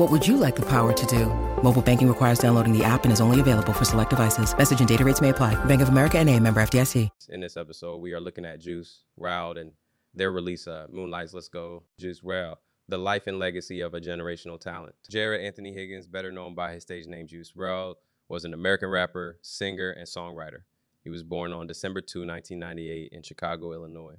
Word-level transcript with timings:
What 0.00 0.10
would 0.10 0.26
you 0.26 0.38
like 0.38 0.56
the 0.56 0.64
power 0.64 0.94
to 0.94 1.06
do? 1.06 1.26
Mobile 1.62 1.82
banking 1.82 2.08
requires 2.08 2.38
downloading 2.38 2.72
the 2.72 2.82
app 2.82 3.04
and 3.04 3.12
is 3.12 3.20
only 3.20 3.38
available 3.38 3.74
for 3.74 3.84
select 3.84 4.08
devices. 4.08 4.56
Message 4.56 4.78
and 4.78 4.88
data 4.88 5.04
rates 5.04 5.20
may 5.20 5.28
apply. 5.28 5.62
Bank 5.66 5.82
of 5.82 5.90
America 5.90 6.16
and 6.16 6.26
a 6.26 6.40
member 6.40 6.58
FDIC. 6.62 7.10
In 7.28 7.40
this 7.40 7.58
episode, 7.58 7.98
we 7.98 8.14
are 8.14 8.18
looking 8.18 8.46
at 8.46 8.60
Juice 8.60 9.02
WRLD 9.20 9.60
and 9.60 9.72
their 10.14 10.30
release, 10.32 10.66
uh, 10.66 10.86
Moonlights 10.90 11.34
Let's 11.34 11.48
Go, 11.48 11.82
Juice 11.98 12.22
WRLD, 12.22 12.54
the 12.88 12.96
life 12.96 13.26
and 13.26 13.38
legacy 13.38 13.82
of 13.82 13.92
a 13.92 14.00
generational 14.00 14.58
talent. 14.58 14.94
Jarad 15.12 15.44
Anthony 15.44 15.74
Higgins, 15.74 16.06
better 16.06 16.32
known 16.32 16.54
by 16.54 16.72
his 16.72 16.82
stage 16.82 17.06
name 17.06 17.26
Juice 17.26 17.52
WRLD, 17.52 17.96
was 18.26 18.46
an 18.46 18.54
American 18.54 18.88
rapper, 18.88 19.38
singer, 19.42 19.90
and 19.90 20.08
songwriter. 20.08 20.62
He 21.04 21.10
was 21.10 21.22
born 21.22 21.52
on 21.52 21.66
December 21.66 22.00
2, 22.00 22.20
1998 22.20 23.12
in 23.12 23.22
Chicago, 23.22 23.74
Illinois. 23.74 24.16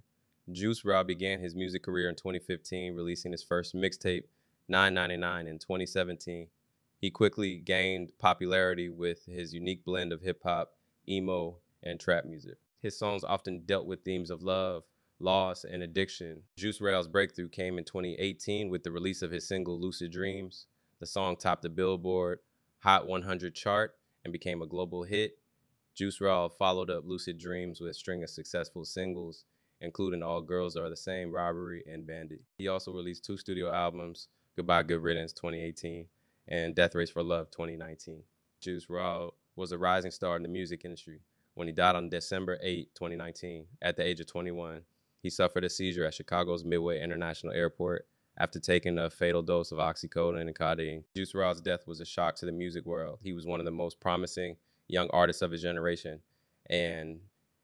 Juice 0.52 0.83
WRLD 0.83 1.08
began 1.08 1.39
his 1.39 1.55
music 1.55 1.81
career 1.81 2.08
in 2.08 2.14
2015, 2.14 2.94
releasing 2.94 3.31
his 3.31 3.42
first 3.42 3.73
mixtape, 3.73 4.25
999, 4.72 5.47
in 5.47 5.59
2017. 5.59 6.47
He 6.97 7.11
quickly 7.11 7.58
gained 7.58 8.14
popularity 8.19 8.89
with 8.89 9.25
his 9.25 9.53
unique 9.53 9.83
blend 9.83 10.14
of 10.14 10.22
hip 10.22 10.41
hop, 10.44 10.73
emo, 11.08 11.58
and 11.83 12.00
trap 12.00 12.25
music. 12.25 12.58
His 12.81 12.97
songs 12.97 13.23
often 13.23 13.64
dealt 13.66 13.86
with 13.86 14.03
themes 14.03 14.31
of 14.31 14.42
love, 14.42 14.83
loss, 15.19 15.64
and 15.64 15.83
addiction. 15.83 16.44
Juice 16.58 16.80
WRLD's 16.80 17.08
breakthrough 17.08 17.49
came 17.49 17.77
in 17.77 17.83
2018 17.83 18.69
with 18.69 18.83
the 18.83 18.92
release 18.92 19.22
of 19.22 19.31
his 19.31 19.47
single 19.47 19.80
Lucid 19.80 20.11
Dreams. 20.11 20.67
The 20.99 21.05
song 21.05 21.36
topped 21.36 21.64
the 21.64 21.69
Billboard 21.69 22.39
Hot 22.80 23.08
100 23.08 23.53
chart 23.53 23.95
and 24.23 24.31
became 24.31 24.61
a 24.61 24.67
global 24.67 25.03
hit. 25.03 25.38
Juice 25.94 26.19
WRLD 26.19 26.53
followed 26.58 26.89
up 26.89 27.03
Lucid 27.05 27.38
Dreams 27.38 27.80
with 27.80 27.92
a 27.92 27.94
string 27.94 28.23
of 28.23 28.30
successful 28.30 28.86
singles, 28.86 29.45
including 29.81 30.23
All 30.23 30.42
Girls 30.42 30.75
Are 30.75 30.89
the 30.89 30.95
Same, 30.95 31.31
Robbery, 31.31 31.83
and 31.86 32.08
Bandit. 32.08 32.42
He 32.58 32.67
also 32.67 32.94
released 32.94 33.25
two 33.25 33.38
studio 33.38 33.72
albums, 33.72 34.30
Goodbye 34.57 34.83
Good 34.83 35.02
Riddance 35.02 35.31
2018 35.31 36.07
and 36.49 36.75
Death 36.75 36.94
Race 36.94 37.09
for 37.09 37.23
Love 37.23 37.49
2019. 37.52 38.21
Juice 38.59 38.85
WRLD 38.85 39.31
was 39.55 39.71
a 39.71 39.77
rising 39.77 40.11
star 40.11 40.35
in 40.35 40.43
the 40.43 40.49
music 40.49 40.83
industry. 40.83 41.21
When 41.53 41.67
he 41.67 41.73
died 41.73 41.95
on 41.95 42.09
December 42.09 42.59
8, 42.61 42.93
2019, 42.93 43.66
at 43.81 43.95
the 43.95 44.05
age 44.05 44.19
of 44.19 44.27
21, 44.27 44.81
he 45.23 45.30
suffered 45.30 45.63
a 45.63 45.69
seizure 45.69 46.03
at 46.03 46.13
Chicago's 46.13 46.66
Midway 46.66 47.02
International 47.02 47.53
Airport 47.53 48.08
after 48.38 48.59
taking 48.59 48.97
a 48.97 49.09
fatal 49.09 49.41
dose 49.41 49.71
of 49.71 49.77
oxycodone 49.77 50.41
and 50.41 50.53
codeine. 50.53 51.05
Juice 51.15 51.31
WRLD's 51.31 51.61
death 51.61 51.87
was 51.87 52.02
a 52.02 52.05
shock 52.05 52.36
to 52.36 52.45
the 52.45 52.52
music 52.52 52.86
world. 52.86 53.20
He 53.23 53.31
was 53.31 53.45
one 53.45 53.61
of 53.61 53.65
the 53.65 53.71
most 53.71 54.02
promising 54.02 54.58
young 54.89 55.09
artists 55.11 55.42
of 55.42 55.52
his 55.52 55.61
generation, 55.61 56.20
and 56.70 57.21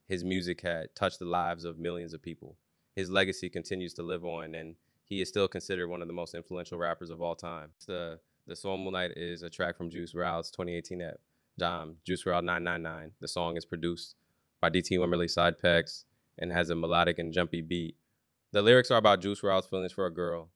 his 0.07 0.23
music 0.23 0.61
had 0.61 0.95
touched 0.95 1.19
the 1.19 1.25
lives 1.25 1.65
of 1.65 1.79
millions 1.79 2.13
of 2.13 2.21
people. 2.21 2.55
His 2.95 3.09
legacy 3.09 3.49
continues 3.49 3.93
to 3.95 4.03
live 4.03 4.23
on, 4.23 4.55
and 4.55 4.75
he 5.07 5.21
is 5.21 5.29
still 5.29 5.47
considered 5.47 5.87
one 5.87 6.01
of 6.01 6.07
the 6.07 6.13
most 6.13 6.35
influential 6.35 6.77
rappers 6.77 7.09
of 7.09 7.21
all 7.21 7.35
time. 7.35 7.69
The 7.87 8.19
the 8.45 8.55
song 8.55 8.81
Moonlight 8.81 9.11
is 9.17 9.43
a 9.43 9.49
track 9.49 9.75
from 9.75 9.89
Juice 9.89 10.13
WRLD's 10.13 10.51
2018 10.51 11.01
ep, 11.01 11.19
Dom, 11.57 11.97
Juice 12.05 12.23
WRLD 12.23 12.45
999. 12.45 13.11
The 13.19 13.27
song 13.27 13.57
is 13.57 13.65
produced 13.65 14.15
by 14.61 14.69
DT 14.69 14.97
Wimberly 14.97 15.29
SIDEPCE 15.29 16.05
and 16.37 16.53
has 16.53 16.69
a 16.69 16.75
melodic 16.75 17.19
and 17.19 17.33
jumpy 17.33 17.61
beat. 17.61 17.97
The 18.53 18.61
lyrics 18.61 18.89
are 18.89 18.97
about 18.97 19.21
Juice 19.21 19.41
WRLD's 19.41 19.67
feelings 19.67 19.91
for 19.91 20.05
a 20.05 20.13
girl. 20.13 20.49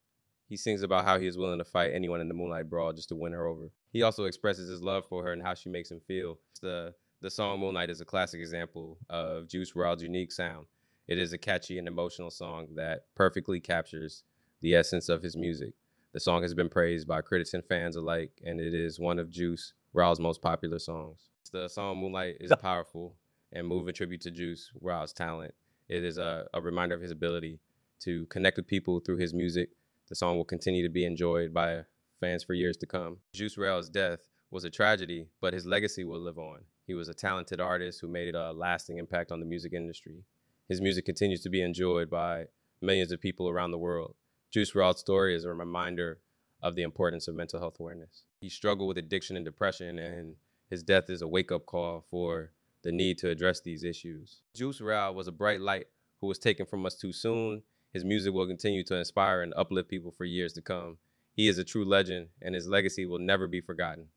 He 0.48 0.56
sings 0.56 0.84
about 0.84 1.04
how 1.04 1.20
he 1.20 1.28
is 1.28 1.38
willing 1.38 1.58
to 1.58 1.66
fight 1.66 1.92
anyone 1.94 2.22
in 2.22 2.30
the 2.30 2.34
Moonlight 2.34 2.70
Brawl 2.70 2.94
just 2.94 3.10
to 3.10 3.16
win 3.16 3.34
her 3.34 3.46
over. 3.46 3.72
He 3.92 4.04
also 4.04 4.24
expresses 4.24 4.70
his 4.70 4.82
love 4.82 5.06
for 5.06 5.24
her 5.24 5.34
and 5.34 5.42
how 5.42 5.54
she 5.54 5.70
makes 5.70 5.92
him 5.92 6.00
feel. 6.00 6.40
The, 6.62 6.94
the 7.22 7.30
song 7.30 7.60
Moonlight 7.60 7.90
is 7.90 8.00
a 8.00 8.06
classic 8.06 8.40
example 8.40 8.98
of 9.10 9.50
Juice 9.50 9.74
WRLD's 9.74 10.04
unique 10.04 10.32
sound. 10.32 10.68
It 11.10 11.18
is 11.18 11.34
a 11.34 11.38
catchy 11.38 11.78
and 11.78 11.90
emotional 11.90 12.32
song 12.32 12.68
that 12.76 13.06
perfectly 13.16 13.60
captures 13.60 14.24
the 14.62 14.76
essence 14.76 15.10
of 15.10 15.24
his 15.24 15.36
music. 15.36 15.74
The 16.14 16.20
song 16.20 16.44
has 16.44 16.54
been 16.54 16.70
praised 16.70 17.08
by 17.08 17.22
critics 17.22 17.54
and 17.54 17.66
fans 17.66 17.96
alike, 17.96 18.32
and 18.46 18.60
it 18.60 18.74
is 18.74 19.00
one 19.00 19.18
of 19.18 19.30
Juice 19.30 19.74
WRLD's 19.96 20.20
most 20.20 20.42
popular 20.42 20.80
songs. 20.80 21.30
The 21.52 21.68
song 21.68 21.98
Moonlight 21.98 22.38
is 22.40 22.52
powerful 22.62 23.16
and 23.52 23.68
moving 23.68 23.94
tribute 23.94 24.22
to 24.22 24.32
Juice 24.32 24.72
WRLD's 24.82 25.14
talent. 25.14 25.54
It 25.90 26.04
is 26.04 26.18
a, 26.18 26.48
a 26.54 26.62
reminder 26.62 26.96
of 26.96 27.02
his 27.02 27.12
ability 27.12 27.60
to 28.02 28.26
connect 28.28 28.58
with 28.58 28.68
people 28.68 29.00
through 29.00 29.18
his 29.18 29.34
music. 29.34 29.70
The 30.10 30.16
song 30.16 30.38
will 30.38 30.46
continue 30.46 30.84
to 30.84 30.90
be 30.90 31.06
enjoyed 31.06 31.54
by 31.54 31.82
fans 32.20 32.44
for 32.44 32.54
years 32.54 32.78
to 32.78 32.86
come. 32.86 33.18
Juice 33.34 33.58
WRLD's 33.58 33.90
death 33.90 34.20
was 34.52 34.64
a 34.64 34.70
tragedy, 34.70 35.28
but 35.42 35.54
his 35.54 35.66
legacy 35.66 36.04
will 36.04 36.20
live 36.20 36.38
on. 36.38 36.60
He 36.86 36.94
was 36.94 37.10
a 37.10 37.14
talented 37.14 37.60
artist 37.60 38.02
who 38.02 38.08
made 38.08 38.36
a 38.36 38.52
lasting 38.52 38.98
impact 38.98 39.32
on 39.32 39.40
the 39.40 39.46
music 39.46 39.74
industry. 39.74 40.24
His 40.70 40.82
music 40.82 41.06
continues 41.06 41.42
to 41.42 41.50
be 41.50 41.62
enjoyed 41.62 42.10
by 42.10 42.46
millions 42.82 43.12
of 43.12 43.22
people 43.22 43.50
around 43.50 43.72
the 43.72 43.78
world. 43.78 44.16
Juice 44.52 44.74
WRLD's 44.74 45.00
story 45.00 45.34
is 45.34 45.46
a 45.46 45.54
reminder 45.54 46.20
of 46.62 46.76
the 46.76 46.82
importance 46.82 47.30
of 47.30 47.36
mental 47.36 47.62
health 47.62 47.80
awareness. 47.80 48.24
He 48.42 48.50
struggled 48.50 48.90
with 48.90 48.98
addiction 48.98 49.38
and 49.38 49.46
depression, 49.46 49.98
and 49.98 50.36
his 50.70 50.84
death 50.84 51.10
is 51.10 51.22
a 51.22 51.28
wake 51.28 51.54
up 51.54 51.66
call 51.66 52.04
for 52.12 52.52
the 52.84 52.92
need 52.92 53.18
to 53.20 53.30
address 53.30 53.62
these 53.62 53.86
issues. 53.86 54.42
Juice 54.54 54.82
WRLD 54.82 55.16
was 55.16 55.30
a 55.30 55.32
bright 55.32 55.62
light 55.62 55.86
who 56.20 56.28
was 56.28 56.38
taken 56.38 56.66
from 56.66 56.86
us 56.86 56.96
too 56.96 57.14
soon. 57.14 57.64
His 57.94 58.04
music 58.04 58.34
will 58.34 58.46
continue 58.46 58.84
to 58.84 58.98
inspire 58.98 59.42
and 59.42 59.54
uplift 59.56 59.88
people 59.88 60.12
for 60.12 60.26
years 60.26 60.52
to 60.54 60.62
come. 60.62 60.98
He 61.34 61.48
is 61.48 61.58
a 61.58 61.64
true 61.64 61.86
legend, 61.86 62.28
and 62.42 62.54
his 62.54 62.68
legacy 62.68 63.06
will 63.06 63.20
never 63.20 63.48
be 63.48 63.62
forgotten. 63.62 64.08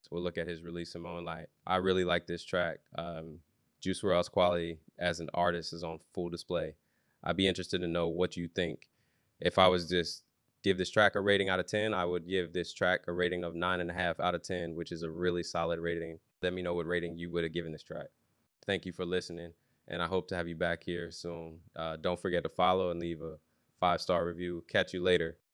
So 0.00 0.08
we'll 0.12 0.22
look 0.22 0.38
at 0.38 0.48
his 0.48 0.62
release 0.62 0.94
in 0.94 1.02
Moonlight. 1.02 1.48
I 1.66 1.76
really 1.76 2.04
like 2.04 2.26
this 2.26 2.42
track. 2.42 2.78
Um, 2.96 3.40
Juice 3.82 4.00
WRLD's 4.00 4.30
quality 4.30 4.78
as 4.98 5.20
an 5.20 5.28
artist 5.34 5.74
is 5.74 5.84
on 5.84 5.98
full 6.14 6.30
display. 6.30 6.76
I'd 7.22 7.36
be 7.36 7.46
interested 7.46 7.82
to 7.82 7.86
know 7.86 8.08
what 8.08 8.34
you 8.34 8.48
think 8.48 8.88
if 9.40 9.58
I 9.58 9.68
was 9.68 9.88
just 9.88 10.22
give 10.62 10.78
this 10.78 10.90
track 10.90 11.14
a 11.14 11.20
rating 11.20 11.48
out 11.48 11.60
of 11.60 11.66
10, 11.66 11.92
I 11.92 12.04
would 12.04 12.26
give 12.26 12.52
this 12.52 12.72
track 12.72 13.00
a 13.06 13.12
rating 13.12 13.44
of 13.44 13.54
nine 13.54 13.80
and 13.80 13.90
a 13.90 13.94
half 13.94 14.18
out 14.18 14.34
of 14.34 14.42
10, 14.42 14.74
which 14.74 14.92
is 14.92 15.02
a 15.02 15.10
really 15.10 15.42
solid 15.42 15.78
rating. 15.78 16.18
Let 16.42 16.54
me 16.54 16.62
know 16.62 16.74
what 16.74 16.86
rating 16.86 17.18
you 17.18 17.30
would 17.32 17.44
have 17.44 17.52
given 17.52 17.72
this 17.72 17.82
track. 17.82 18.06
Thank 18.66 18.86
you 18.86 18.92
for 18.92 19.04
listening, 19.04 19.52
and 19.88 20.02
I 20.02 20.06
hope 20.06 20.28
to 20.28 20.36
have 20.36 20.48
you 20.48 20.56
back 20.56 20.82
here 20.82 21.10
soon. 21.10 21.60
Uh, 21.76 21.96
don't 21.96 22.20
forget 22.20 22.42
to 22.44 22.48
follow 22.48 22.90
and 22.90 23.00
leave 23.00 23.20
a 23.20 23.36
five 23.78 24.00
star 24.00 24.26
review. 24.26 24.64
Catch 24.68 24.94
you 24.94 25.02
later. 25.02 25.36